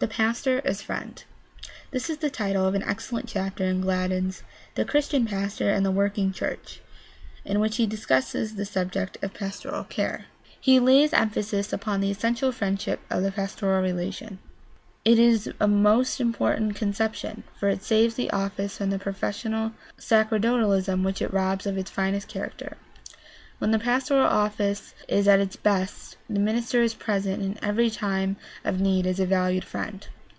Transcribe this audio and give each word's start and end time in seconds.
The 0.00 0.08
pastor 0.08 0.62
as 0.64 0.80
friend.— 0.80 1.22
This 1.90 2.08
is 2.08 2.16
the 2.16 2.30
title 2.30 2.66
of 2.66 2.74
an 2.74 2.82
excellent 2.84 3.28
chapter 3.28 3.66
in 3.66 3.82
Gladden 3.82 4.30
's 4.32 4.42
The 4.74 4.86
Christian 4.86 5.26
Pastor 5.26 5.68
and 5.70 5.84
the 5.84 5.90
Working 5.90 6.32
Church, 6.32 6.80
in 7.44 7.60
which 7.60 7.76
he 7.76 7.86
discusses 7.86 8.54
the 8.54 8.64
subject 8.64 9.18
of 9.22 9.34
pastoral 9.34 9.84
care. 9.84 10.24
6 10.24 10.24
14 10.24 10.24
GUIDE 10.24 10.24
TO 10.24 10.56
STUDY 10.56 10.56
OF 10.56 10.62
CHRISTIAN 10.62 10.86
RELIGION 10.86 10.86
He 10.86 10.86
lays 10.86 11.12
emphasis 11.66 11.72
upon 11.74 12.00
the 12.00 12.10
essential 12.10 12.52
friendship 12.52 13.00
of 13.10 13.22
the 13.22 13.32
pastoral 13.32 13.82
relation. 13.82 14.38
It 15.04 15.18
is 15.18 15.50
a 15.60 15.68
most 15.68 16.18
important 16.18 16.76
conception, 16.76 17.42
for 17.58 17.68
it 17.68 17.84
saves 17.84 18.14
the 18.14 18.30
office 18.30 18.78
from 18.78 18.88
the 18.88 18.98
professional 18.98 19.72
sacerdotalism 19.98 21.02
which 21.04 21.20
robs 21.20 21.66
it 21.66 21.68
of 21.72 21.76
its 21.76 21.90
finest 21.90 22.26
character. 22.26 22.78
When 23.58 23.72
the 23.72 23.78
pastoral 23.78 24.24
office 24.26 24.94
is 25.06 25.28
at 25.28 25.38
its 25.38 25.56
best 25.56 26.16
the 26.30 26.38
minister 26.40 26.80
is 26.80 26.94
present 26.94 27.42
in 27.42 27.58
every 27.62 27.90
time 27.90 28.36
of 28.64 28.80
need 28.80 29.06
as 29.06 29.20
a 29.20 29.26
valued 29.26 29.64
friend. 29.66 30.08